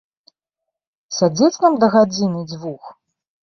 [1.17, 2.83] Сядзець нам да гадзіны-дзвюх?